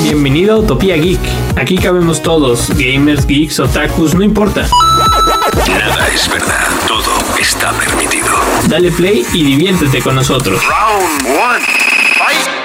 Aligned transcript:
Bienvenido 0.00 0.54
a 0.54 0.58
Utopía 0.58 0.96
Geek. 0.96 1.20
Aquí 1.56 1.76
cabemos 1.76 2.22
todos, 2.22 2.70
gamers, 2.76 3.26
geeks, 3.26 3.60
otakus, 3.60 4.14
no 4.14 4.22
importa. 4.22 4.66
Nada 5.68 6.08
es 6.08 6.28
verdad, 6.28 6.68
todo 6.88 7.38
está 7.38 7.72
permitido. 7.72 8.26
Dale 8.68 8.90
play 8.90 9.24
y 9.32 9.44
diviértete 9.44 10.00
con 10.00 10.14
nosotros. 10.14 10.60
Round 10.64 11.26
one. 11.26 11.64
Fight. 12.18 12.62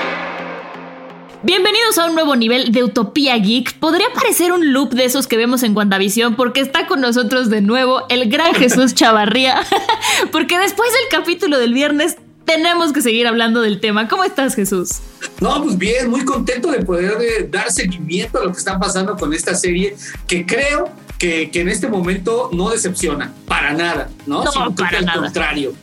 Bienvenidos 1.43 1.97
a 1.97 2.07
un 2.07 2.15
nuevo 2.15 2.35
nivel 2.35 2.71
de 2.71 2.83
Utopía 2.83 3.37
Geek. 3.37 3.77
Podría 3.79 4.07
parecer 4.13 4.51
un 4.51 4.73
loop 4.73 4.93
de 4.93 5.05
esos 5.05 5.27
que 5.27 5.37
vemos 5.37 5.63
en 5.63 5.75
WandaVision 5.75 6.35
porque 6.35 6.61
está 6.61 6.87
con 6.87 7.01
nosotros 7.01 7.49
de 7.49 7.61
nuevo 7.61 8.03
el 8.09 8.29
gran 8.29 8.55
Jesús 8.55 8.95
Chavarría. 8.95 9.63
porque 10.31 10.57
después 10.57 10.89
del 10.91 11.19
capítulo 11.19 11.59
del 11.59 11.73
viernes 11.73 12.17
tenemos 12.47 12.93
que 12.93 13.01
seguir 13.01 13.27
hablando 13.27 13.61
del 13.61 13.79
tema. 13.79 14.07
¿Cómo 14.07 14.23
estás, 14.23 14.55
Jesús? 14.55 15.01
No, 15.41 15.61
pues 15.63 15.77
bien, 15.77 16.09
muy 16.09 16.23
contento 16.25 16.71
de 16.71 16.83
poder 16.83 17.17
eh, 17.21 17.47
dar 17.51 17.71
seguimiento 17.71 18.39
a 18.39 18.45
lo 18.45 18.51
que 18.53 18.57
está 18.57 18.79
pasando 18.79 19.15
con 19.17 19.33
esta 19.33 19.53
serie 19.53 19.95
que 20.27 20.45
creo 20.45 20.89
que, 21.19 21.51
que 21.51 21.61
en 21.61 21.67
este 21.69 21.87
momento 21.87 22.49
no 22.53 22.69
decepciona 22.69 23.33
para 23.47 23.73
nada, 23.73 24.09
¿no? 24.25 24.43
No, 24.45 24.51
Sino 24.51 24.69
que 24.75 24.83
para 24.83 24.99
al 24.99 25.05
nada. 25.05 25.21
contrario. 25.21 25.73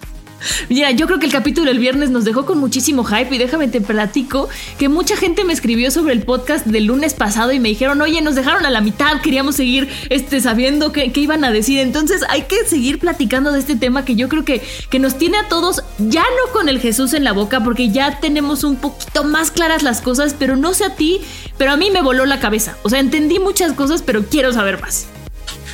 Mira, 0.69 0.91
yo 0.91 1.06
creo 1.06 1.19
que 1.19 1.27
el 1.27 1.33
capítulo 1.33 1.67
del 1.67 1.78
viernes 1.78 2.11
nos 2.11 2.25
dejó 2.25 2.47
con 2.47 2.59
muchísimo 2.59 3.05
hype 3.05 3.34
y 3.34 3.39
déjame 3.39 3.69
te 3.69 3.81
platico 3.81 4.48
que 4.78 4.89
mucha 4.89 5.17
gente 5.17 5.45
me 5.45 5.53
escribió 5.53 5.91
sobre 5.91 6.12
el 6.12 6.23
podcast 6.23 6.67
del 6.67 6.87
lunes 6.87 7.14
pasado 7.14 7.53
y 7.53 7.61
me 7.61 7.69
dijeron, 7.69 8.00
oye, 8.00 8.20
nos 8.20 8.34
dejaron 8.34 8.67
a 8.67 8.70
la 8.70 8.81
mitad, 8.81 9.20
queríamos 9.20 9.56
seguir 9.56 9.89
este, 10.11 10.41
sabiendo 10.41 10.92
qué, 10.92 11.12
qué 11.12 11.20
iban 11.20 11.45
a 11.45 11.50
decir. 11.50 11.78
Entonces 11.78 12.22
hay 12.28 12.42
que 12.42 12.65
seguir 12.67 12.98
platicando 12.98 13.53
de 13.53 13.59
este 13.59 13.77
tema 13.77 14.05
que 14.05 14.15
yo 14.15 14.28
creo 14.28 14.45
que, 14.45 14.62
que 14.91 14.98
nos 14.98 15.19
tiene 15.19 15.39
a 15.39 15.48
todos, 15.48 15.83
ya 15.98 16.22
no 16.22 16.53
con 16.53 16.69
el 16.69 16.81
Jesús 16.81 17.12
en 17.15 17.25
la 17.25 17.33
boca, 17.33 17.62
porque 17.62 17.91
ya 17.91 18.20
tenemos 18.20 18.65
un 18.65 18.77
poquito 18.77 19.25
más 19.25 19.50
claras 19.50 19.83
las 19.83 20.00
cosas, 20.00 20.34
pero 20.39 20.56
no 20.56 20.75
sé 20.75 20.84
a 20.84 20.95
ti, 20.95 21.20
pero 21.59 21.72
a 21.72 21.77
mí 21.77 21.91
me 21.91 22.03
voló 22.03 22.27
la 22.27 22.41
cabeza. 22.41 22.77
O 22.83 22.91
sea, 22.91 23.00
entendí 23.00 23.39
muchas 23.39 23.72
cosas, 23.72 24.03
pero 24.03 24.25
quiero 24.25 24.53
saber 24.53 24.81
más. 24.81 25.06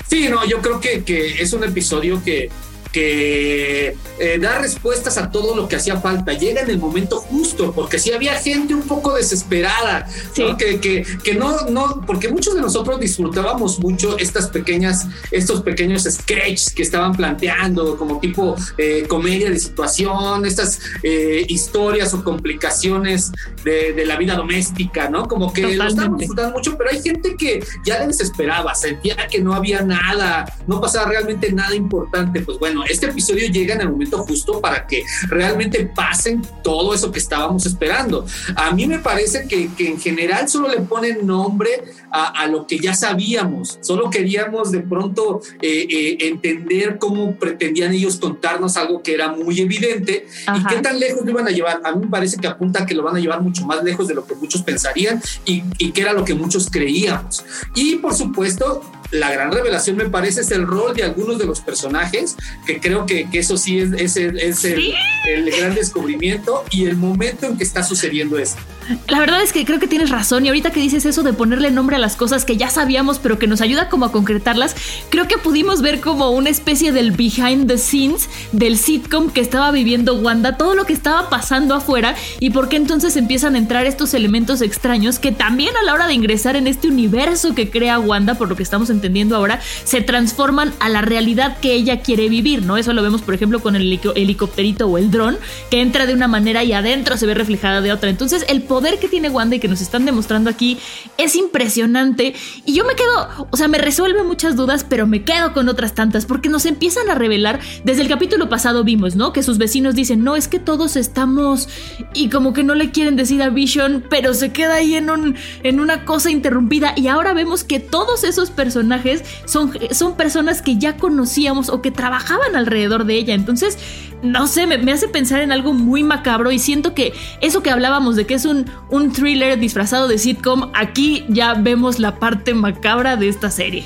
Sí, 0.09 0.29
no, 0.29 0.45
yo 0.47 0.61
creo 0.61 0.81
que, 0.81 1.05
que 1.05 1.41
es 1.41 1.53
un 1.53 1.63
episodio 1.63 2.23
que, 2.25 2.51
que 2.93 3.97
eh, 4.19 4.39
da 4.41 4.59
respuestas 4.59 5.17
a 5.19 5.31
todo 5.31 5.55
lo 5.55 5.69
que 5.69 5.77
hacía 5.77 6.01
falta. 6.01 6.33
Llega 6.33 6.63
en 6.63 6.71
el 6.71 6.79
momento 6.79 7.19
justo, 7.21 7.73
porque 7.73 7.99
si 7.99 8.13
había 8.13 8.35
gente 8.35 8.75
un 8.75 8.83
poco 8.83 9.15
desesperada, 9.15 10.07
Sí. 10.33 10.43
¿no? 10.43 10.57
Que, 10.57 10.81
que, 10.81 11.05
que 11.23 11.35
no, 11.35 11.63
no, 11.69 12.03
porque 12.07 12.29
muchos 12.29 12.55
de 12.55 12.61
nosotros 12.61 12.99
disfrutábamos 13.01 13.79
mucho 13.81 14.19
estas 14.19 14.49
pequeñas, 14.49 15.07
estos 15.31 15.63
pequeños 15.63 16.05
sketches 16.05 16.71
que 16.71 16.83
estaban 16.83 17.13
planteando, 17.15 17.97
como 17.97 18.21
tipo 18.21 18.57
eh, 18.79 19.05
comedia 19.09 19.51
de 19.51 19.59
situación, 19.59 20.45
estas 20.47 20.81
eh, 21.03 21.45
historias 21.49 22.13
o 22.15 22.23
complicaciones 22.25 23.33
de, 23.65 23.93
de 23.93 24.07
la 24.07 24.17
vida 24.17 24.35
doméstica, 24.35 25.09
¿no? 25.09 25.27
Como 25.29 25.53
que 25.53 25.63
lo 25.63 25.69
estábamos 25.69 25.95
Totalmente. 25.95 26.23
disfrutando 26.25 26.57
mucho, 26.59 26.77
pero 26.79 26.91
hay 26.91 27.03
gente 27.03 27.37
que 27.37 27.65
ya 27.85 28.07
desesperaba, 28.07 28.75
sentía 28.75 29.17
que 29.31 29.41
no 29.41 29.55
había 29.55 29.83
nada, 29.83 30.45
no 30.67 30.81
pasaba 30.81 31.07
realmente 31.11 31.53
nada 31.53 31.75
importante. 31.75 32.41
Pues 32.43 32.59
bueno, 32.59 32.80
este 32.89 33.07
episodio 33.07 33.49
llega 33.49 33.75
en 33.75 33.83
el 33.83 33.91
momento 33.91 34.19
justo 34.19 34.61
para 34.61 34.87
que 34.87 35.03
realmente 35.29 35.91
pasen 35.95 36.43
todo 36.63 36.95
eso 36.95 37.11
que 37.11 37.19
estábamos 37.19 37.67
esperando. 37.67 38.27
A 38.57 38.73
mí 38.73 38.87
me 38.87 38.99
parece 38.99 39.47
que, 39.49 39.71
que 39.75 39.89
en 39.89 40.01
general 40.01 40.49
solo 40.49 40.69
le 40.69 40.81
ponen 40.81 41.27
nombre 41.27 41.71
a, 42.11 42.43
a 42.43 42.47
lo 42.47 42.67
que 42.67 42.79
ya 42.79 42.95
sabíamos, 42.95 43.79
solo 43.81 44.11
queríamos 44.11 44.71
de 44.71 44.81
pronto 44.81 45.41
eh, 45.61 45.87
eh, 45.91 46.19
entender 46.21 46.99
cómo 46.99 47.37
pretendían 47.37 47.93
ellos 47.93 48.17
contarnos 48.17 48.77
algo 48.77 49.03
que 49.03 49.15
era 49.15 49.29
muy 49.29 49.61
evidente 49.61 50.27
y 50.55 50.65
qué 50.67 50.77
tan 50.77 50.99
lejos 50.99 51.25
lo 51.25 51.31
iban 51.31 51.47
a 51.47 51.51
llevar. 51.51 51.81
A 51.85 51.93
mí 51.93 52.05
me 52.05 52.11
parece 52.11 52.37
que 52.37 52.47
apunta 52.47 52.83
a 52.83 52.87
que 52.87 52.95
lo 52.95 53.03
van 53.03 53.17
a 53.17 53.21
llevar 53.21 53.41
mucho 53.43 53.65
más 53.67 53.83
lejos 53.83 54.09
de 54.09 54.15
lo 54.15 54.27
que 54.27 54.35
muchos 54.35 54.63
pensarían 54.63 55.21
y, 55.45 55.63
y 55.79 55.93
que 55.93 56.01
era 56.01 56.13
lo 56.13 56.25
que 56.25 56.35
muchos 56.35 56.69
creíamos. 56.71 57.45
Y 57.75 57.97
por 57.97 58.15
supuesto, 58.15 58.83
la 59.11 59.31
gran 59.33 59.51
revelación 59.53 59.97
me 59.97 60.09
parece 60.09 60.43
es 60.43 60.51
el 60.51 60.67
rol 60.67 60.95
de 60.95 61.03
algunos 61.03 61.39
de 61.39 61.47
los 61.47 61.61
personajes, 61.61 62.37
que 62.67 62.81
creo 62.81 63.07
que, 63.07 63.29
que 63.29 63.39
eso 63.41 63.57
sí 63.57 63.79
es, 63.81 63.93
es 63.93 64.17
el- 64.17 64.39
es 64.39 64.65
el, 64.65 64.77
Sí. 64.81 64.95
el 65.29 65.51
gran 65.51 65.75
descubrimiento 65.75 66.65
y 66.71 66.85
el 66.87 66.97
momento 66.97 67.47
en 67.47 67.57
que 67.59 67.65
está 67.65 67.83
sucediendo 67.83 68.39
esto. 68.39 68.61
La 69.09 69.21
verdad 69.21 69.43
es 69.43 69.53
que 69.53 69.65
creo 69.65 69.79
que 69.79 69.87
tienes 69.87 70.11
razón 70.11 70.45
y 70.45 70.49
ahorita 70.49 70.71
que 70.71 70.81
dices 70.81 71.05
eso 71.07 71.23
de 71.23 71.33
ponerle 71.33 71.71
nombre 71.71 71.97
a 71.97 71.99
las 71.99 72.17
cosas 72.17 72.45
que 72.45 72.57
ya 72.57 72.71
sabíamos 72.71 73.19
pero 73.21 73.39
que 73.39 73.47
nos 73.47 73.61
ayuda 73.61 73.89
como 73.89 74.05
a 74.05 74.13
concretarlas, 74.13 74.75
creo 75.11 75.29
que 75.29 75.39
pudimos 75.39 75.81
ver 75.81 76.01
como 76.01 76.31
una 76.31 76.51
especie 76.51 76.91
del 76.91 77.13
behind 77.13 77.69
the 77.69 77.79
scenes 77.79 78.29
del 78.53 78.77
sitcom 78.77 79.31
que 79.31 79.41
estaba 79.41 79.71
viviendo 79.71 80.15
Wanda, 80.15 80.57
todo 80.57 80.75
lo 80.75 80.87
que 80.87 80.93
estaba 80.93 81.31
pasando 81.31 81.75
afuera 81.75 82.15
y 82.41 82.51
por 82.51 82.69
qué 82.69 82.77
entonces 82.77 83.17
empiezan 83.17 83.55
a 83.55 83.59
entrar 83.59 83.87
estos 83.87 84.13
elementos 84.13 84.61
extraños 84.61 85.19
que 85.21 85.31
también 85.31 85.77
a 85.77 85.85
la 85.85 85.95
hora 85.95 86.07
de 86.09 86.15
ingresar 86.15 86.57
en 86.57 86.67
este 86.67 86.89
universo 86.89 87.55
que 87.55 87.71
crea 87.71 87.99
Wanda, 88.01 88.35
por 88.35 88.49
lo 88.49 88.57
que 88.57 88.63
estamos 88.65 88.91
entendiendo 88.91 89.37
ahora, 89.37 89.61
se 89.85 90.01
transforman 90.01 90.73
a 90.81 90.89
la 90.89 91.03
realidad 91.03 91.59
que 91.59 91.75
ella 91.75 92.01
quiere 92.01 92.29
vivir, 92.29 92.63
¿no? 92.65 92.77
Eso 92.77 92.93
lo 92.93 93.03
vemos 93.03 93.23
por 93.23 93.35
ejemplo 93.35 93.61
con 93.61 93.77
el 93.77 93.83
helico- 93.83 94.13
helicópterito 94.17 94.87
o 94.89 94.99
el 94.99 95.11
dron 95.11 95.39
que 95.71 95.81
entra 95.81 96.07
de 96.07 96.15
una 96.15 96.27
manera 96.27 96.65
y 96.65 96.73
adentro 96.73 97.17
se 97.17 97.27
ve 97.27 97.35
reflejada 97.35 97.81
de 97.81 97.93
otra. 97.93 98.11
Entonces 98.11 98.45
el 98.49 98.63
poder 98.63 98.80
que 98.81 99.09
tiene 99.09 99.29
Wanda 99.29 99.57
y 99.57 99.61
que 99.61 99.69
nos 99.69 99.81
están 99.81 100.05
demostrando 100.05 100.51
aquí 100.51 100.79
es 101.19 101.37
impresionante 101.37 102.35
y 102.65 102.75
yo 102.75 102.85
me 102.85 102.95
quedo, 102.95 103.47
o 103.51 103.57
sea, 103.57 103.69
me 103.69 103.79
resuelve 103.79 104.23
muchas 104.23 104.57
dudas, 104.57 104.85
pero 104.89 105.07
me 105.07 105.23
quedo 105.23 105.53
con 105.53 105.69
otras 105.69 105.95
tantas 105.95 106.27
porque 106.27 106.49
nos 106.49 106.67
empiezan 106.67 107.09
a 107.11 107.15
revelar, 107.15 107.61
desde 107.85 108.03
el 108.03 108.09
capítulo 108.09 108.49
pasado 108.49 108.83
vimos, 108.83 109.17
¿no? 109.17 109.33
Que 109.33 109.43
sus 109.43 109.59
vecinos 109.59 109.95
dicen, 109.95 110.25
no, 110.25 110.35
es 110.35 110.49
que 110.49 110.59
todos 110.59 110.97
estamos 110.97 111.69
y 112.15 112.31
como 112.31 112.53
que 112.53 112.65
no 112.65 112.75
le 112.75 112.91
quieren 112.91 113.17
decir 113.17 113.43
a 113.43 113.51
Vision, 113.51 114.05
pero 114.09 114.35
se 114.35 114.53
queda 114.53 114.75
ahí 114.75 114.95
en, 114.95 115.11
un, 115.11 115.37
en 115.63 115.81
una 115.81 116.05
cosa 116.05 116.31
interrumpida 116.31 116.95
y 116.97 117.09
ahora 117.09 117.35
vemos 117.35 117.65
que 117.65 117.81
todos 117.81 118.25
esos 118.25 118.51
personajes 118.51 119.23
son, 119.45 119.73
son 119.91 120.17
personas 120.17 120.63
que 120.63 120.79
ya 120.79 120.97
conocíamos 120.97 121.69
o 121.69 121.83
que 121.83 121.91
trabajaban 121.91 122.57
alrededor 122.57 123.05
de 123.05 123.15
ella. 123.15 123.35
Entonces, 123.35 123.79
no 124.23 124.47
sé, 124.47 124.67
me 124.67 124.93
hace 124.93 125.09
pensar 125.09 125.41
en 125.41 125.53
algo 125.53 125.73
muy 125.73 126.03
macabro 126.03 126.51
y 126.51 126.59
siento 126.59 126.95
que 126.95 127.13
eso 127.41 127.63
que 127.63 127.71
hablábamos 127.71 128.17
de 128.17 128.27
que 128.27 128.35
es 128.35 128.45
un, 128.45 128.60
un 128.89 129.13
thriller 129.13 129.59
disfrazado 129.59 130.09
de 130.09 130.19
sitcom, 130.19 130.71
aquí 130.75 131.25
ya 131.29 131.55
vemos 131.55 131.99
la 131.99 132.17
parte 132.19 132.55
macabra 132.55 133.17
de 133.17 133.29
esta 133.29 133.51
serie. 133.51 133.85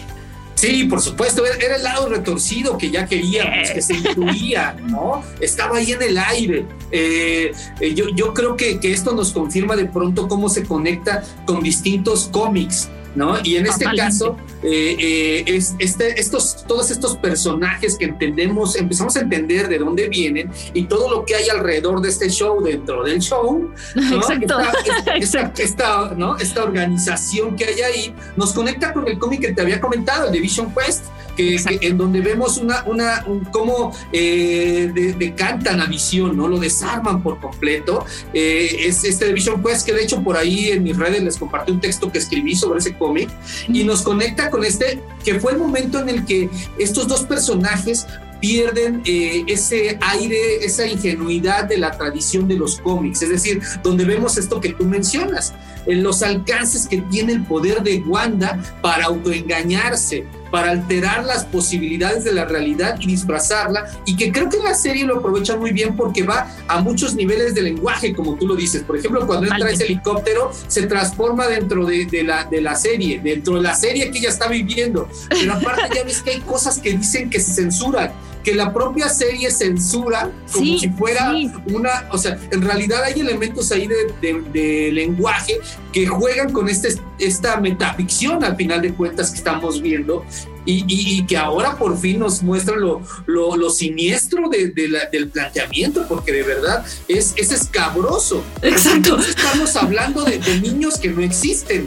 Sí, 0.57 0.85
por 0.85 1.01
supuesto, 1.01 1.45
era- 1.45 1.77
el 1.77 1.83
lado 1.83 2.09
retorcido 2.09 2.79
que 2.79 2.91
ya 2.91 3.07
queríamos, 3.07 3.71
que 3.71 3.83
se 3.83 3.95
incluía, 3.99 4.77
¿no? 4.87 5.23
Estaba 5.41 5.79
ahí 5.79 5.93
en 5.93 6.01
el 6.03 6.17
aire. 6.17 6.65
Eh, 6.93 7.53
yo, 7.95 8.09
yo 8.15 8.33
creo 8.33 8.57
que, 8.57 8.79
que 8.79 8.93
esto 8.93 9.13
nos 9.15 9.33
confirma 9.33 9.75
de 9.77 9.87
pronto 9.87 10.29
cómo 10.29 10.49
se 10.49 10.63
conecta 10.65 11.23
con 11.45 11.61
distintos 11.63 12.29
cómics. 12.33 12.89
¿No? 13.15 13.37
Y 13.45 13.57
en 13.57 13.67
este 13.67 13.85
Totalmente. 13.85 14.03
caso, 14.11 14.37
eh, 14.65 14.97
eh, 14.99 15.45
es, 15.47 15.75
este, 15.79 16.21
estos, 16.21 16.65
todos 16.67 16.91
estos 16.91 17.17
personajes 17.17 17.97
que 17.97 18.07
entendemos, 18.07 18.75
empezamos 18.77 19.15
a 19.17 19.21
entender 19.21 19.69
de 19.69 19.79
dónde 19.79 20.09
vienen 20.09 20.51
y 20.73 20.85
todo 20.87 21.09
lo 21.09 21.25
que 21.25 21.37
hay 21.37 21.49
alrededor 21.49 22.01
de 22.01 22.09
este 22.09 22.29
show, 22.29 22.61
dentro 22.63 23.05
del 23.05 23.21
show, 23.21 23.71
¿no? 23.95 24.17
Exacto. 24.17 24.59
Esta, 24.59 24.83
esta- 24.97 25.17
Exacto. 25.17 25.63
esta, 25.63 26.15
¿no? 26.17 26.37
esta 26.39 26.65
organización 26.65 27.55
que 27.57 27.67
hay 27.67 27.81
ahí 27.83 28.15
nos 28.37 28.53
conecta 28.53 28.93
con 28.93 29.07
el 29.07 29.19
cómic 29.19 29.41
que 29.43 29.53
te 29.53 29.63
había 29.63 29.81
comentado, 29.81 30.27
el 30.27 30.33
de 30.33 30.41
Vision 30.41 30.75
Quest, 30.75 31.05
que, 31.37 31.57
que- 31.57 31.87
en 31.87 31.97
donde 31.99 32.21
vemos 32.21 32.59
una, 32.59 32.85
una, 32.87 33.25
un- 33.27 33.41
cómo 33.47 33.93
eh, 34.13 34.91
de- 34.95 35.13
decantan 35.15 35.81
a 35.81 35.87
Visión, 35.87 36.37
¿no? 36.37 36.49
Lo 36.49 36.59
desarman 36.59 37.23
por 37.23 37.41
completo. 37.41 38.05
Eh, 38.33 38.77
es 38.87 39.05
este 39.05 39.27
de 39.27 39.33
Vision 39.33 39.63
Quest, 39.63 39.87
que 39.87 39.93
de 39.93 40.03
hecho 40.03 40.23
por 40.23 40.37
ahí 40.37 40.71
en 40.71 40.83
mis 40.83 40.97
redes 40.97 41.23
les 41.23 41.37
compartí 41.37 41.73
un 41.73 41.81
texto 41.81 42.11
que 42.11 42.19
escribí 42.19 42.55
sobre 42.55 42.79
ese 42.81 42.95
cómic 42.97 43.29
y 43.69 43.85
nos 43.85 44.03
conecta 44.03 44.51
con 44.51 44.65
este, 44.65 45.01
que 45.25 45.39
fue 45.41 45.53
el 45.53 45.59
momento 45.59 45.99
en 46.01 46.09
el 46.09 46.25
que 46.25 46.49
estos 46.79 47.09
dos 47.09 47.23
personajes 47.23 48.07
pierden 48.41 49.01
eh, 49.07 49.43
ese 49.47 49.99
aire, 50.03 50.65
esa 50.65 50.87
ingenuidad 50.87 51.65
de 51.65 51.79
la 51.79 51.93
tradición 51.93 52.47
de 52.47 52.57
los 52.57 52.79
cómics, 52.79 53.23
es 53.23 53.31
decir, 53.31 53.63
donde 53.83 54.05
vemos 54.05 54.37
esto 54.37 54.61
que 54.61 54.71
tú 54.75 54.85
mencionas, 54.85 55.55
en 55.87 56.03
los 56.03 56.23
alcances 56.23 56.87
que 56.87 56.99
tiene 57.11 57.33
el 57.33 57.43
poder 57.45 57.83
de 57.83 58.01
Wanda 58.07 58.59
para 58.83 59.07
autoengañarse, 59.07 60.25
para 60.55 60.71
alterar 60.71 61.25
las 61.25 61.45
posibilidades 61.45 62.23
de 62.23 62.31
la 62.31 62.45
realidad 62.45 62.95
y 63.01 63.09
disfrazarla, 63.09 63.91
y 64.07 64.15
que 64.15 64.31
creo 64.31 64.49
que 64.49 64.59
la 64.59 64.73
serie 64.73 65.05
lo 65.05 65.17
aprovecha 65.17 65.57
muy 65.57 65.73
bien 65.73 65.97
porque 65.97 66.23
va 66.23 66.49
a 66.69 66.81
muchos 66.81 67.17
niveles 67.17 67.57
de 67.57 67.63
lenguaje, 67.63 68.15
como 68.15 68.37
tú 68.37 68.47
lo 68.47 68.55
dices. 68.55 68.85
Por 68.85 68.97
ejemplo, 68.97 69.27
cuando 69.27 69.53
entra 69.53 69.69
ese 69.69 69.83
helicóptero, 69.83 70.53
se 70.69 70.87
transforma 70.87 71.49
dentro 71.49 71.85
de, 71.85 72.23
la, 72.23 72.45
de 72.45 72.61
la 72.61 72.77
serie, 72.77 73.19
dentro 73.19 73.57
de 73.57 73.63
la 73.63 73.75
serie 73.75 74.13
que 74.13 74.19
ella 74.19 74.29
está 74.29 74.47
viviendo. 74.47 75.09
Pero 75.29 75.55
aparte 75.55 75.93
ya 75.93 76.05
ves 76.05 76.23
que 76.23 76.31
hay 76.31 76.41
cosas 76.43 76.79
que 76.79 76.97
dicen 76.97 77.31
que 77.31 77.41
se 77.41 77.53
censuran 77.53 78.13
que 78.45 78.55
la 78.55 78.73
propia 78.73 79.09
serie 79.09 79.51
censura 79.51 80.31
como 80.53 80.79
si 80.79 80.89
fuera 80.91 81.33
una, 81.67 82.07
o 82.13 82.19
sea, 82.19 82.39
en 82.51 82.63
realidad 82.63 83.03
hay 83.03 83.21
elementos 83.21 83.73
ahí 83.73 83.89
de, 83.89 84.91
lenguaje 84.93 85.59
que 85.93 86.07
juegan 86.07 86.53
con 86.53 86.69
este, 86.69 86.95
esta 87.19 87.59
metaficción 87.59 88.45
al 88.45 88.57
final 88.57 88.83
de 88.83 88.95
cuentas 88.95 89.31
que 89.31 89.39
estamos 89.39 89.81
viendo 89.81 90.25
y, 90.67 91.25
que 91.27 91.37
ahora 91.37 91.77
por 91.77 91.99
fin 91.99 92.19
nos 92.19 92.43
muestra 92.43 92.77
lo, 92.77 93.03
lo, 93.27 93.71
siniestro 93.71 94.49
de, 94.49 94.69
del 94.69 95.29
planteamiento, 95.29 96.07
porque 96.09 96.33
de 96.33 96.43
verdad 96.43 96.85
es, 97.09 97.35
es 97.37 97.53
escabroso. 97.53 98.43
Exacto. 98.63 99.19
Estamos 99.19 99.77
hablando 99.77 100.25
de, 100.25 100.39
niños 100.61 100.99
que 100.99 101.11
no 101.11 101.23
existen. 101.23 101.87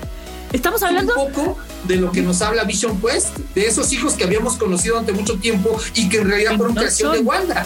Estamos 0.54 0.82
hablando 0.82 1.14
un 1.14 1.34
poco 1.34 1.58
de 1.88 1.98
lo 1.98 2.12
que 2.12 2.22
nos 2.22 2.42
habla 2.42 2.64
Vision 2.64 3.00
Quest, 3.02 3.38
de 3.54 3.68
esos 3.68 3.92
hijos 3.92 4.14
que 4.14 4.24
habíamos 4.24 4.56
conocido 4.56 4.96
durante 4.96 5.14
mucho 5.14 5.38
tiempo 5.38 5.78
y 5.94 6.08
que 6.08 6.20
en 6.20 6.30
realidad 6.30 6.56
fueron 6.56 6.76
creación 6.76 7.12
de 7.12 7.20
Wanda. 7.20 7.66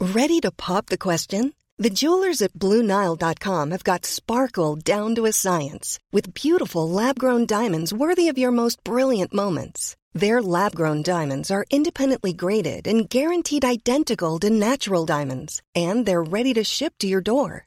Ready 0.00 0.40
to 0.40 0.50
pop 0.50 0.86
the 0.86 0.98
question? 0.98 1.54
The 1.78 1.88
jewelers 1.88 2.42
at 2.42 2.52
BlueNile.com 2.52 3.70
have 3.70 3.84
got 3.84 4.04
sparkle 4.04 4.76
down 4.76 5.14
to 5.14 5.26
a 5.26 5.32
science 5.32 5.98
with 6.12 6.34
beautiful 6.34 6.88
lab-grown 6.88 7.46
diamonds 7.46 7.94
worthy 7.94 8.28
of 8.28 8.36
your 8.36 8.50
most 8.50 8.82
brilliant 8.84 9.32
moments. 9.32 9.96
Their 10.12 10.42
lab-grown 10.42 11.02
diamonds 11.02 11.50
are 11.50 11.64
independently 11.70 12.32
graded 12.32 12.86
and 12.86 13.08
guaranteed 13.08 13.64
identical 13.64 14.38
to 14.40 14.50
natural 14.50 15.06
diamonds, 15.06 15.62
and 15.74 16.04
they're 16.04 16.22
ready 16.22 16.52
to 16.54 16.64
ship 16.64 16.94
to 16.98 17.06
your 17.06 17.22
door. 17.22 17.66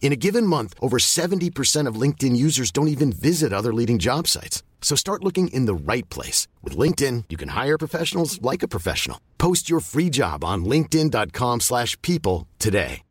In 0.00 0.12
a 0.12 0.16
given 0.16 0.46
month, 0.46 0.74
over 0.80 0.96
70% 0.98 1.86
of 1.86 2.00
LinkedIn 2.00 2.34
users 2.34 2.70
don't 2.70 2.88
even 2.88 3.12
visit 3.12 3.52
other 3.52 3.74
leading 3.74 3.98
job 3.98 4.26
sites. 4.26 4.62
So 4.80 4.96
start 4.96 5.22
looking 5.22 5.48
in 5.48 5.66
the 5.66 5.74
right 5.74 6.08
place. 6.08 6.48
With 6.62 6.78
LinkedIn, 6.78 7.24
you 7.28 7.36
can 7.36 7.50
hire 7.50 7.76
professionals 7.76 8.40
like 8.40 8.62
a 8.62 8.68
professional. 8.68 9.20
Post 9.36 9.68
your 9.68 9.80
free 9.80 10.08
job 10.08 10.42
on 10.44 10.64
linkedin.com 10.64 11.60
slash 11.60 12.00
people 12.00 12.46
today. 12.58 13.02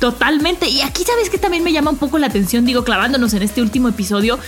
Totalmente. 0.00 0.68
Y 0.68 0.80
aquí 0.80 1.04
sabes 1.04 1.30
que 1.30 1.38
también 1.38 1.62
me 1.62 1.72
llama 1.72 1.90
un 1.90 1.98
poco 1.98 2.18
la 2.18 2.26
atención, 2.26 2.64
digo, 2.64 2.82
clavándonos 2.82 3.34
en 3.34 3.42
este 3.42 3.60
último 3.62 3.88
episodio, 3.88 4.38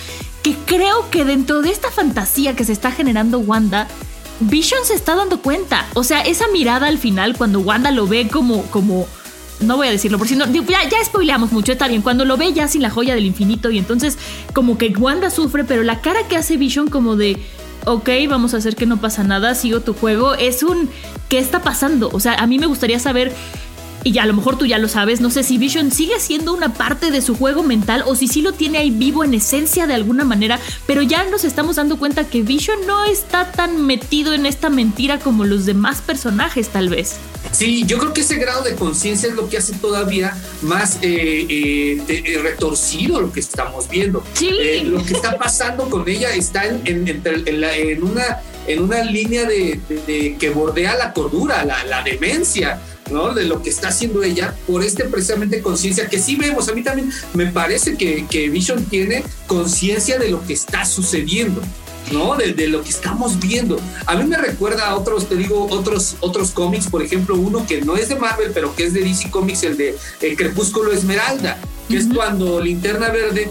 que 0.43 0.55
creo 0.67 1.09
que 1.11 1.25
dentro 1.25 1.63
de 1.63 1.71
esta 1.71 1.91
fantasía 1.91 2.57
que 2.57 2.65
se 2.65 2.73
está 2.73 2.91
generando 2.91 3.39
Wanda, 3.39 3.87
Vision 4.41 4.85
se 4.85 4.95
está 4.95 5.15
dando 5.15 5.41
cuenta. 5.41 5.87
O 5.95 6.03
sea, 6.03 6.23
esa 6.23 6.49
mirada 6.49 6.87
al 6.87 6.99
final, 6.99 7.37
cuando 7.37 7.61
Wanda 7.61 7.91
lo 7.91 8.07
ve 8.07 8.29
como... 8.29 8.63
como 8.71 9.07
no 9.61 9.77
voy 9.77 9.89
a 9.89 9.91
decirlo, 9.91 10.19
por 10.19 10.29
si 10.29 10.37
no, 10.37 10.47
ya, 10.47 10.89
ya 10.89 11.05
spoileamos 11.05 11.53
mucho, 11.53 11.73
está 11.73 11.89
bien, 11.89 12.03
cuando 12.03 12.25
lo 12.25 12.37
ve 12.37 12.53
ya 12.53 12.69
sin 12.69 12.83
la 12.83 12.91
joya 12.91 13.15
del 13.15 13.27
infinito 13.27 13.71
y 13.71 13.79
entonces 13.79 14.19
como 14.53 14.79
que 14.79 14.89
Wanda 14.89 15.31
sufre, 15.31 15.65
pero 15.65 15.83
la 15.83 16.01
cara 16.01 16.27
que 16.29 16.37
hace 16.37 16.57
Vision 16.57 16.89
como 16.89 17.17
de, 17.17 17.39
ok, 17.85 18.09
vamos 18.29 18.55
a 18.55 18.59
hacer 18.59 18.77
que 18.77 18.87
no 18.87 19.01
pasa 19.01 19.25
nada, 19.25 19.55
sigo 19.55 19.81
tu 19.81 19.95
juego, 19.95 20.35
es 20.35 20.63
un, 20.63 20.89
¿qué 21.29 21.39
está 21.39 21.63
pasando? 21.63 22.11
O 22.13 22.21
sea, 22.21 22.35
a 22.35 22.47
mí 22.47 22.59
me 22.59 22.67
gustaría 22.67 22.99
saber 22.99 23.33
y 24.05 24.13
ya 24.13 24.23
a 24.23 24.27
lo 24.27 24.35
mejor 24.35 24.57
tú 24.57 24.67
ya 24.67 24.79
lo 24.79 24.89
sabes, 24.89 25.21
no 25.21 25.31
sé 25.31 25.43
si 25.43 25.59
Vision 25.59 25.91
sigue 25.91 26.19
siendo 26.21 26.53
una 26.53 26.73
parte 26.75 27.11
de 27.11 27.21
su 27.21 27.37
juego 27.37 27.63
mental 27.63 28.03
o 28.07 28.15
si 28.15 28.29
sí 28.29 28.43
lo 28.43 28.53
tiene 28.53 28.79
ahí 28.79 28.91
vivo 28.91 29.25
en 29.25 29.35
esencia 29.35 29.87
de 29.87 29.95
alguna 29.95 30.25
manera, 30.25 30.59
pero 30.87 31.03
ya 31.03 31.25
nos 31.25 31.45
estamos 31.45 31.77
dando 31.77 31.99
cuenta 31.99 32.25
que 32.25 32.43
Vision 32.43 32.79
no 32.87 33.05
está 33.05 33.53
tan 33.53 33.83
metido 33.85 34.33
en 34.35 34.47
esta 34.47 34.71
mentira 34.71 35.19
como 35.19 35.45
los 35.45 35.67
demás 35.67 36.01
personajes 36.01 36.69
tal 36.69 36.89
vez. 36.89 37.17
Sí, 37.53 37.85
yo 37.87 37.99
creo 37.99 38.13
que 38.13 38.21
ese 38.21 38.37
grado 38.37 38.63
de 38.63 38.75
conciencia 38.75 39.29
es 39.29 39.35
lo 39.35 39.49
que 39.49 39.59
hace 39.59 39.73
todavía 39.75 40.37
más 40.63 40.99
eh, 41.03 41.47
eh, 41.49 42.03
eh, 42.09 42.39
retorcido 42.43 43.21
lo 43.21 43.33
que 43.33 43.41
estamos 43.41 43.89
viendo. 43.89 44.23
Sí. 44.35 44.51
lo 44.85 45.05
que 45.05 45.15
está 45.15 45.37
pasando 45.39 45.89
con 45.89 46.09
ella 46.09 46.35
está 46.35 46.67
en, 46.67 46.83
en, 46.85 48.03
una, 48.03 48.41
en 48.67 48.83
una 48.83 49.03
línea 49.03 49.45
de, 49.47 50.37
que 50.39 50.51
bordea 50.51 50.97
la 50.97 51.13
cordura, 51.13 51.65
la, 51.65 51.85
la 51.85 52.03
demencia. 52.03 52.81
¿No? 53.11 53.35
De 53.35 53.45
lo 53.45 53.63
que 53.63 53.71
está 53.71 53.89
haciendo 53.89 54.23
ella 54.23 54.55
por 54.67 54.83
este 54.83 55.05
precisamente 55.05 55.61
conciencia 55.63 56.09
que 56.09 56.19
sí 56.19 56.37
vemos. 56.37 56.69
A 56.69 56.75
mí 56.75 56.83
también 56.83 57.11
me 57.35 57.47
parece 57.47 57.97
que, 57.97 58.27
que 58.29 58.49
Vision 58.49 58.85
tiene 58.85 59.25
conciencia 59.47 60.19
de 60.19 60.31
lo 60.31 60.45
que 60.47 60.53
está 60.53 60.85
sucediendo. 60.85 61.61
¿no? 62.13 62.37
De, 62.37 62.69
lo 62.69 62.83
que 62.83 62.91
estamos 62.91 63.39
viendo. 63.39 63.79
A 64.07 64.17
mí 64.17 64.25
me 64.25 64.37
recuerda 64.37 64.89
a 64.89 64.97
otros, 64.97 65.29
te 65.29 65.37
digo, 65.37 65.67
otros, 65.71 66.17
otros 66.21 66.53
cómics, 66.53 66.87
por 66.87 67.03
ejemplo, 67.03 67.37
uno 67.37 67.67
que 67.67 67.83
no 67.83 67.97
es 67.97 68.09
de 68.09 68.17
Marvel, 68.17 68.51
pero 68.55 68.75
que 68.75 68.85
es 68.85 68.95
de 68.95 69.03
DC 69.03 69.31
Comics, 69.31 69.63
el 69.65 69.77
de 69.77 69.95
el 70.23 70.37
Crepúsculo 70.37 70.93
Esmeralda, 70.93 71.59
que 71.89 71.97
es 71.97 72.07
cuando 72.13 72.61
Linterna 72.61 73.11
Verde 73.11 73.51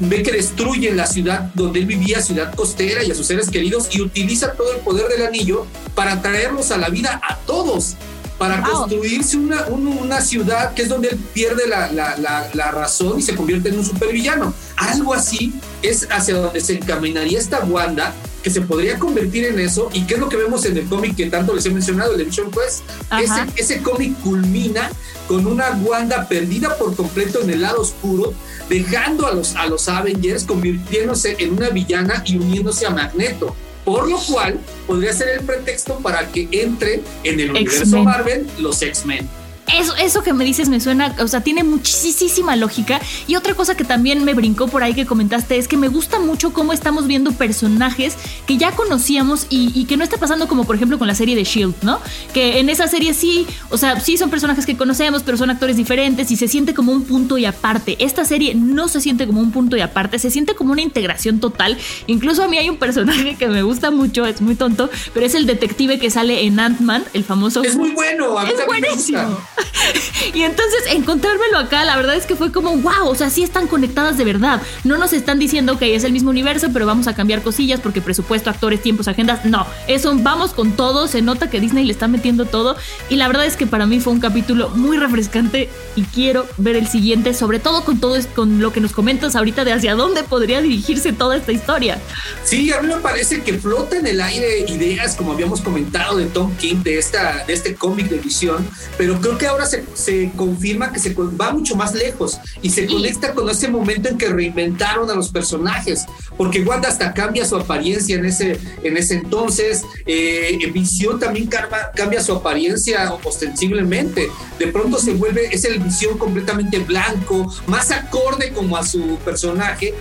ve 0.00 0.22
que 0.22 0.32
destruye 0.32 0.92
la 0.92 1.06
ciudad 1.06 1.50
donde 1.54 1.80
él 1.80 1.86
vivía, 1.86 2.20
ciudad 2.20 2.54
costera 2.54 3.04
y 3.04 3.10
a 3.10 3.14
sus 3.14 3.26
seres 3.26 3.50
queridos, 3.50 3.88
y 3.92 4.00
utiliza 4.00 4.52
todo 4.52 4.72
el 4.72 4.80
poder 4.80 5.08
del 5.08 5.26
anillo 5.26 5.66
para 5.94 6.20
traerlos 6.22 6.70
a 6.70 6.78
la 6.78 6.88
vida 6.88 7.20
a 7.22 7.36
todos 7.38 7.96
para 8.38 8.62
construirse 8.62 9.36
una, 9.36 9.66
una, 9.66 10.20
ciudad 10.20 10.74
que 10.74 10.82
es 10.82 10.88
donde 10.88 11.08
él 11.08 11.18
pierde 11.32 11.68
la, 11.68 11.90
la, 11.92 12.16
la, 12.52 12.70
razón 12.70 13.18
y 13.18 13.22
se 13.22 13.34
convierte 13.36 13.68
en 13.68 13.78
un 13.78 13.84
supervillano. 13.84 14.52
Algo 14.76 15.14
así 15.14 15.54
es 15.82 16.08
hacia 16.10 16.34
donde 16.36 16.60
se 16.60 16.74
encaminaría 16.74 17.38
esta 17.38 17.60
Wanda, 17.60 18.12
que 18.42 18.50
se 18.50 18.60
podría 18.60 18.98
convertir 18.98 19.44
en 19.44 19.60
eso, 19.60 19.88
y 19.92 20.04
qué 20.06 20.14
es 20.14 20.20
lo 20.20 20.28
que 20.28 20.36
vemos 20.36 20.64
en 20.64 20.76
el 20.76 20.86
cómic 20.86 21.16
que 21.16 21.26
tanto 21.26 21.54
les 21.54 21.64
he 21.66 21.70
mencionado, 21.70 22.14
el 22.14 22.24
Vision 22.24 22.50
Quest. 22.50 22.82
Ese, 23.20 23.46
ese 23.56 23.82
cómic 23.82 24.18
culmina 24.20 24.90
con 25.28 25.46
una 25.46 25.70
Wanda 25.82 26.28
perdida 26.28 26.76
por 26.76 26.94
completo 26.96 27.40
en 27.40 27.50
el 27.50 27.62
lado 27.62 27.82
oscuro, 27.82 28.34
dejando 28.68 29.26
a 29.26 29.32
los, 29.32 29.54
a 29.54 29.66
los 29.66 29.88
Avengers, 29.88 30.44
convirtiéndose 30.44 31.36
en 31.38 31.52
una 31.52 31.70
villana 31.70 32.22
y 32.26 32.36
uniéndose 32.36 32.86
a 32.86 32.90
Magneto 32.90 33.54
por 33.84 34.08
lo 34.08 34.18
cual 34.18 34.58
podría 34.86 35.12
ser 35.12 35.28
el 35.28 35.44
pretexto 35.44 35.98
para 35.98 36.26
que 36.28 36.48
entre 36.52 37.02
en 37.22 37.40
el 37.40 37.50
universo 37.50 38.02
Marvel 38.02 38.46
los 38.58 38.80
X-Men. 38.82 39.28
Eso, 39.72 39.96
eso 39.96 40.22
que 40.22 40.32
me 40.32 40.44
dices 40.44 40.68
me 40.68 40.78
suena, 40.78 41.14
o 41.20 41.28
sea, 41.28 41.40
tiene 41.40 41.64
muchísima 41.64 42.54
lógica. 42.56 43.00
Y 43.26 43.36
otra 43.36 43.54
cosa 43.54 43.76
que 43.76 43.84
también 43.84 44.24
me 44.24 44.34
brincó 44.34 44.68
por 44.68 44.82
ahí 44.82 44.94
que 44.94 45.06
comentaste 45.06 45.56
es 45.56 45.68
que 45.68 45.76
me 45.76 45.88
gusta 45.88 46.18
mucho 46.18 46.52
cómo 46.52 46.72
estamos 46.72 47.06
viendo 47.06 47.32
personajes 47.32 48.16
que 48.46 48.56
ya 48.56 48.72
conocíamos 48.72 49.46
y, 49.48 49.84
que 49.84 49.96
no 49.96 50.04
está 50.04 50.16
pasando 50.16 50.48
como 50.48 50.64
por 50.64 50.76
ejemplo 50.76 50.98
con 50.98 51.06
la 51.06 51.14
serie 51.14 51.36
de 51.36 51.44
Shield, 51.44 51.74
¿no? 51.82 52.00
Que 52.32 52.58
en 52.58 52.68
esa 52.68 52.88
serie 52.88 53.14
sí, 53.14 53.46
o 53.70 53.76
sea, 53.76 54.00
sí 54.00 54.16
son 54.16 54.30
personajes 54.30 54.66
que 54.66 54.76
conocemos, 54.76 55.22
pero 55.22 55.36
son 55.36 55.50
actores 55.50 55.76
diferentes 55.76 56.30
y 56.30 56.36
se 56.36 56.48
siente 56.48 56.74
como 56.74 56.92
un 56.92 57.04
punto 57.04 57.38
y 57.38 57.44
aparte. 57.44 57.96
Esta 57.98 58.24
serie 58.24 58.54
no 58.54 58.88
se 58.88 59.00
siente 59.00 59.26
como 59.26 59.40
un 59.40 59.50
punto 59.50 59.76
y 59.76 59.80
aparte, 59.80 60.18
se 60.18 60.30
siente 60.30 60.54
como 60.54 60.72
una 60.72 60.82
integración 60.82 61.40
total. 61.40 61.76
Incluso 62.06 62.42
a 62.42 62.48
mí 62.48 62.58
hay 62.58 62.70
un 62.70 62.76
personaje 62.76 63.36
que 63.36 63.48
me 63.48 63.62
gusta 63.62 63.90
mucho, 63.90 64.26
es 64.26 64.40
muy 64.40 64.54
tonto, 64.54 64.90
pero 65.12 65.26
es 65.26 65.34
el 65.34 65.46
detective 65.46 65.98
que 65.98 66.10
sale 66.10 66.44
en 66.44 66.60
Ant-Man, 66.60 67.04
el 67.12 67.24
famoso. 67.24 67.62
Es 67.62 67.76
muy 67.76 67.90
bueno, 67.90 68.38
a 68.38 68.48
es 68.48 68.66
buenísimo. 68.66 69.38
y 70.34 70.42
entonces 70.42 70.82
encontrármelo 70.90 71.58
acá, 71.58 71.84
la 71.84 71.96
verdad 71.96 72.16
es 72.16 72.26
que 72.26 72.36
fue 72.36 72.52
como, 72.52 72.76
wow, 72.76 73.08
o 73.08 73.14
sea, 73.14 73.30
sí 73.30 73.42
están 73.42 73.66
conectadas 73.66 74.18
de 74.18 74.24
verdad. 74.24 74.62
No 74.84 74.98
nos 74.98 75.12
están 75.12 75.38
diciendo 75.38 75.78
que 75.78 75.94
es 75.94 76.04
el 76.04 76.12
mismo 76.12 76.30
universo, 76.30 76.68
pero 76.72 76.86
vamos 76.86 77.06
a 77.06 77.14
cambiar 77.14 77.42
cosillas 77.42 77.80
porque 77.80 78.00
presupuesto, 78.00 78.50
actores, 78.50 78.82
tiempos, 78.82 79.08
agendas. 79.08 79.44
No, 79.44 79.66
eso 79.86 80.14
vamos 80.16 80.52
con 80.52 80.72
todo. 80.72 81.08
Se 81.08 81.22
nota 81.22 81.50
que 81.50 81.60
Disney 81.60 81.84
le 81.84 81.92
está 81.92 82.08
metiendo 82.08 82.46
todo. 82.46 82.76
Y 83.08 83.16
la 83.16 83.26
verdad 83.28 83.46
es 83.46 83.56
que 83.56 83.66
para 83.66 83.86
mí 83.86 84.00
fue 84.00 84.12
un 84.12 84.20
capítulo 84.20 84.70
muy 84.70 84.96
refrescante 84.96 85.68
y 85.96 86.02
quiero 86.02 86.46
ver 86.56 86.76
el 86.76 86.88
siguiente, 86.88 87.34
sobre 87.34 87.58
todo 87.58 87.84
con 87.84 88.00
todo 88.00 88.14
con 88.34 88.60
lo 88.60 88.72
que 88.72 88.80
nos 88.80 88.92
comentas 88.92 89.34
ahorita 89.34 89.64
de 89.64 89.72
hacia 89.72 89.94
dónde 89.94 90.22
podría 90.22 90.60
dirigirse 90.60 91.12
toda 91.12 91.36
esta 91.36 91.52
historia. 91.52 92.00
Sí, 92.44 92.72
a 92.72 92.80
mí 92.80 92.88
me 92.88 92.96
parece 92.96 93.42
que 93.42 93.58
flota 93.58 93.96
en 93.96 94.06
el 94.06 94.20
aire 94.20 94.64
ideas, 94.68 95.16
como 95.16 95.32
habíamos 95.32 95.60
comentado, 95.60 96.16
de 96.16 96.26
Tom 96.26 96.54
King, 96.56 96.76
de, 96.82 96.98
esta, 96.98 97.44
de 97.44 97.52
este 97.52 97.74
cómic 97.74 98.08
de 98.08 98.18
visión, 98.18 98.66
pero 98.96 99.20
creo 99.20 99.38
que 99.38 99.43
ahora 99.46 99.66
se, 99.66 99.84
se, 99.94 100.30
confirma 100.36 100.92
que 100.92 100.98
se 100.98 101.14
va 101.14 101.52
mucho 101.52 101.76
más 101.76 101.94
lejos 101.94 102.38
y 102.62 102.70
se 102.70 102.86
conecta 102.86 103.32
con 103.34 103.48
ese 103.48 103.68
momento 103.68 104.08
en 104.08 104.18
que 104.18 104.28
reinventaron 104.28 105.10
a 105.10 105.14
los 105.14 105.30
personajes. 105.30 106.06
porque 106.36 106.62
Wanda 106.62 106.88
hasta 106.88 107.12
cambia 107.12 107.44
su 107.44 107.56
apariencia 107.56 108.16
en 108.16 108.24
ese, 108.24 108.58
en 108.82 108.96
ese 108.96 109.14
entonces, 109.14 109.84
eh, 110.06 110.58
Visión 110.72 111.20
también 111.20 111.48
cambia, 111.94 112.22
su 112.22 112.32
apariencia 112.32 113.12
ostensiblemente, 113.22 114.28
de 114.58 114.66
pronto 114.68 114.98
se 114.98 115.14
vuelve, 115.14 115.54
es 115.54 115.64
el 115.64 115.78
Visión 115.78 116.18
completamente 116.18 116.78
blanco, 116.80 117.52
más 117.66 117.90
acorde 117.92 118.52
como 118.52 118.76
a 118.76 118.84
su 118.84 119.18
personaje, 119.24 119.94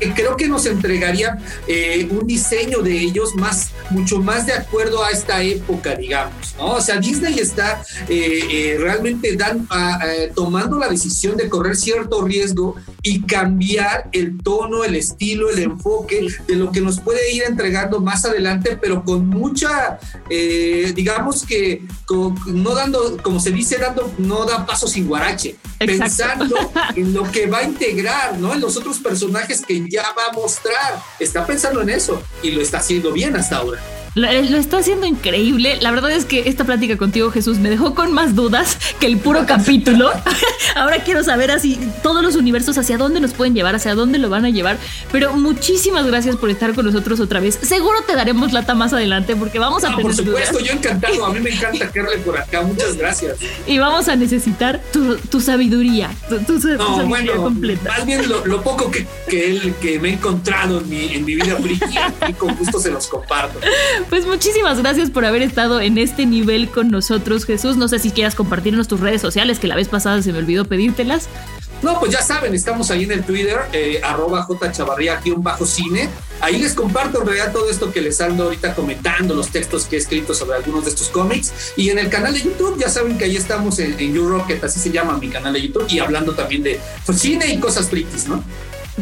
y, 0.00 0.06
creo 0.10 0.36
que 0.36 0.48
nos 0.48 0.66
entregaría 0.66 1.38
eh, 1.66 2.06
un 2.10 2.26
diseño 2.26 2.82
de 2.82 2.98
ellos 2.98 3.34
más, 3.34 3.70
mucho 3.90 4.18
más 4.18 4.46
de 4.46 4.52
acuerdo 4.52 5.02
a 5.02 5.10
esta 5.10 5.42
época, 5.42 5.94
digamos, 5.94 6.54
¿no? 6.58 6.74
O 6.74 6.80
sea, 6.80 6.98
Disney 6.98 7.38
está 7.38 7.82
eh, 8.08 8.47
eh, 8.48 8.76
realmente 8.78 9.36
dan, 9.36 9.66
tomando 10.34 10.78
la 10.78 10.88
decisión 10.88 11.36
de 11.36 11.48
correr 11.48 11.76
cierto 11.76 12.22
riesgo 12.22 12.76
y 13.02 13.22
cambiar 13.22 14.08
el 14.12 14.38
tono, 14.42 14.84
el 14.84 14.96
estilo, 14.96 15.50
el 15.50 15.60
enfoque 15.60 16.28
de 16.46 16.56
lo 16.56 16.72
que 16.72 16.80
nos 16.80 17.00
puede 17.00 17.32
ir 17.32 17.44
entregando 17.44 18.00
más 18.00 18.24
adelante, 18.24 18.78
pero 18.80 19.04
con 19.04 19.26
mucha, 19.28 19.98
digamos 20.94 21.44
que 21.44 21.82
no 22.46 22.74
dando, 22.74 23.16
como 23.22 23.40
se 23.40 23.50
dice, 23.50 23.78
dando, 23.78 24.12
no 24.18 24.44
da 24.44 24.66
paso 24.66 24.86
sin 24.86 25.06
guarache, 25.06 25.56
pensando 25.78 26.56
en 26.96 27.12
lo 27.14 27.30
que 27.30 27.46
va 27.46 27.58
a 27.58 27.64
integrar, 27.64 28.38
¿no? 28.38 28.54
En 28.54 28.60
los 28.60 28.76
otros 28.76 28.98
personajes 28.98 29.62
que 29.66 29.88
ya 29.88 30.02
va 30.16 30.26
a 30.30 30.32
mostrar. 30.32 31.02
Está 31.18 31.46
pensando 31.46 31.82
en 31.82 31.90
eso 31.90 32.22
y 32.42 32.50
lo 32.50 32.60
está 32.60 32.78
haciendo 32.78 33.12
bien 33.12 33.36
hasta 33.36 33.56
ahora. 33.56 33.80
Lo, 34.14 34.28
está 34.28 34.78
haciendo 34.78 35.06
increíble. 35.06 35.78
La 35.80 35.90
verdad 35.90 36.10
es 36.10 36.24
que 36.24 36.48
esta 36.48 36.64
plática 36.64 36.96
contigo, 36.96 37.30
Jesús, 37.30 37.58
me 37.58 37.70
dejó 37.70 37.94
con 37.94 38.12
más 38.12 38.34
dudas 38.34 38.78
que 38.98 39.06
el 39.06 39.18
puro 39.18 39.46
capítulo. 39.46 40.10
Ahora 40.74 41.02
quiero 41.04 41.22
saber 41.24 41.50
así 41.50 41.78
todos 42.02 42.22
los 42.22 42.36
universos 42.36 42.78
hacia 42.78 42.98
dónde 42.98 43.20
nos 43.20 43.32
pueden 43.32 43.54
llevar, 43.54 43.74
hacia 43.74 43.94
dónde 43.94 44.18
lo 44.18 44.28
van 44.28 44.44
a 44.44 44.50
llevar. 44.50 44.78
Pero 45.12 45.32
muchísimas 45.34 46.06
gracias 46.06 46.36
por 46.36 46.50
estar 46.50 46.74
con 46.74 46.86
nosotros 46.86 47.20
otra 47.20 47.40
vez. 47.40 47.58
Seguro 47.62 48.02
te 48.06 48.14
daremos 48.14 48.52
lata 48.52 48.74
más 48.74 48.92
adelante 48.92 49.36
porque 49.36 49.58
vamos 49.58 49.84
a 49.84 49.92
ah, 49.92 49.96
Por 50.00 50.14
supuesto, 50.14 50.58
yo 50.60 50.72
encantado. 50.72 51.26
A 51.26 51.32
mí 51.32 51.40
me 51.40 51.50
encanta 51.50 51.88
quedarle 51.92 52.18
por 52.18 52.38
acá. 52.38 52.62
Muchas 52.62 52.96
gracias. 52.96 53.36
Y 53.66 53.78
vamos 53.78 54.08
a 54.08 54.16
necesitar 54.16 54.80
tu, 54.92 55.40
sabiduría, 55.40 56.10
tu, 56.46 56.60
sabiduría 56.60 57.36
completa. 57.36 57.90
Más 57.90 58.06
bien 58.06 58.28
lo, 58.28 58.62
poco 58.62 58.90
que, 58.90 59.06
que, 59.28 59.72
que 59.80 59.98
me 59.98 60.10
he 60.10 60.12
encontrado 60.14 60.80
en 60.80 60.88
mi, 60.88 61.14
en 61.14 61.24
mi 61.24 61.34
vida 61.36 61.56
friki 61.56 61.98
y 62.28 62.32
con 62.32 62.54
gusto 62.56 62.78
se 62.80 62.90
los 62.90 63.06
comparto. 63.06 63.60
Pues 64.08 64.26
muchísimas 64.26 64.78
gracias 64.78 65.10
por 65.10 65.24
haber 65.24 65.42
estado 65.42 65.80
en 65.80 65.98
este 65.98 66.26
nivel 66.26 66.68
con 66.68 66.88
nosotros, 66.88 67.44
Jesús. 67.44 67.76
No 67.76 67.88
sé 67.88 67.98
si 67.98 68.10
quieras 68.10 68.34
compartirnos 68.34 68.88
tus 68.88 69.00
redes 69.00 69.20
sociales, 69.20 69.58
que 69.58 69.66
la 69.66 69.76
vez 69.76 69.88
pasada 69.88 70.22
se 70.22 70.32
me 70.32 70.38
olvidó 70.38 70.64
pedírtelas. 70.64 71.28
No, 71.82 72.00
pues 72.00 72.10
ya 72.10 72.22
saben, 72.22 72.54
estamos 72.54 72.90
ahí 72.90 73.04
en 73.04 73.12
el 73.12 73.22
Twitter, 73.22 73.58
eh, 73.72 74.00
arroba 74.02 74.44
jchavarría-cine. 74.44 76.08
Ahí 76.40 76.58
les 76.58 76.74
comparto 76.74 77.20
en 77.20 77.26
realidad 77.26 77.52
todo 77.52 77.70
esto 77.70 77.92
que 77.92 78.00
les 78.00 78.20
ando 78.20 78.44
ahorita 78.44 78.74
comentando, 78.74 79.34
los 79.34 79.50
textos 79.50 79.84
que 79.84 79.96
he 79.96 79.98
escrito 79.98 80.34
sobre 80.34 80.56
algunos 80.56 80.84
de 80.84 80.90
estos 80.90 81.08
cómics. 81.08 81.52
Y 81.76 81.90
en 81.90 81.98
el 81.98 82.08
canal 82.08 82.34
de 82.34 82.42
YouTube, 82.42 82.78
ya 82.78 82.88
saben 82.88 83.16
que 83.16 83.24
ahí 83.24 83.36
estamos 83.36 83.78
en, 83.78 83.98
en 83.98 84.12
YouRocket, 84.12 84.62
así 84.64 84.80
se 84.80 84.90
llama 84.90 85.18
mi 85.18 85.28
canal 85.28 85.52
de 85.52 85.62
YouTube, 85.62 85.86
y 85.88 86.00
hablando 86.00 86.34
también 86.34 86.62
de 86.64 86.80
pues, 87.06 87.20
cine 87.20 87.52
y 87.52 87.58
cosas 87.58 87.88
frikis, 87.88 88.26
¿no? 88.26 88.42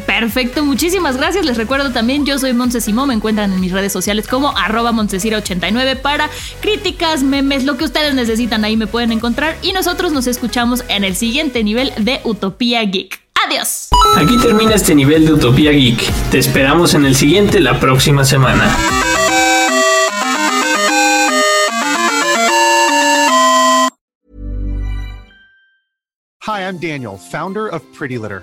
Perfecto, 0.04 0.64
muchísimas 0.64 1.16
gracias. 1.16 1.46
Les 1.46 1.56
recuerdo 1.56 1.90
también, 1.92 2.26
yo 2.26 2.38
soy 2.38 2.52
Monse 2.52 2.92
Me 2.92 3.14
encuentran 3.14 3.52
en 3.52 3.60
mis 3.60 3.72
redes 3.72 3.92
sociales 3.92 4.26
como 4.26 4.56
arroba 4.56 4.90
89 4.90 5.96
para 5.96 6.28
críticas, 6.60 7.22
memes, 7.22 7.64
lo 7.64 7.76
que 7.76 7.84
ustedes 7.84 8.14
necesitan, 8.14 8.64
ahí 8.64 8.76
me 8.76 8.86
pueden 8.86 9.12
encontrar. 9.12 9.56
Y 9.62 9.72
nosotros 9.72 10.12
nos 10.12 10.26
escuchamos 10.26 10.84
en 10.88 11.04
el 11.04 11.16
siguiente 11.16 11.64
nivel 11.64 11.92
de 11.98 12.20
Utopía 12.24 12.82
Geek. 12.82 13.20
Adiós. 13.46 13.88
Aquí 14.16 14.36
termina 14.38 14.74
este 14.74 14.94
nivel 14.94 15.24
de 15.24 15.32
Utopía 15.32 15.70
Geek. 15.70 16.30
Te 16.30 16.38
esperamos 16.38 16.94
en 16.94 17.04
el 17.06 17.14
siguiente 17.14 17.60
la 17.60 17.78
próxima 17.78 18.24
semana. 18.24 18.76
Hi, 26.46 26.60
I'm 26.60 26.78
Daniel, 26.78 27.18
founder 27.18 27.66
of 27.68 27.82
Pretty 27.92 28.18
Litter. 28.18 28.42